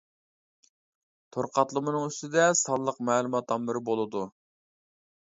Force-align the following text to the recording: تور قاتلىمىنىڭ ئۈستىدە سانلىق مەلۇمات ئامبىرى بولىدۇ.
تور 1.35 1.47
قاتلىمىنىڭ 1.57 2.07
ئۈستىدە 2.11 2.47
سانلىق 2.61 2.97
مەلۇمات 3.11 3.55
ئامبىرى 3.57 3.83
بولىدۇ. 3.91 4.25